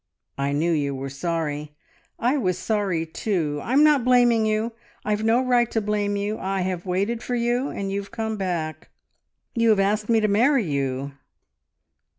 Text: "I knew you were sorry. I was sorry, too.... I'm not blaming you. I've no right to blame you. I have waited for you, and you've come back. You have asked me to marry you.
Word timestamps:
"I 0.39 0.51
knew 0.51 0.71
you 0.71 0.95
were 0.95 1.11
sorry. 1.11 1.73
I 2.17 2.35
was 2.35 2.57
sorry, 2.57 3.05
too.... 3.05 3.59
I'm 3.61 3.83
not 3.83 4.03
blaming 4.03 4.47
you. 4.47 4.71
I've 5.05 5.23
no 5.23 5.45
right 5.45 5.69
to 5.69 5.79
blame 5.79 6.15
you. 6.15 6.39
I 6.39 6.61
have 6.61 6.87
waited 6.87 7.21
for 7.21 7.35
you, 7.35 7.67
and 7.67 7.91
you've 7.91 8.09
come 8.09 8.35
back. 8.35 8.89
You 9.53 9.69
have 9.69 9.79
asked 9.79 10.09
me 10.09 10.19
to 10.19 10.27
marry 10.27 10.63
you. 10.65 11.11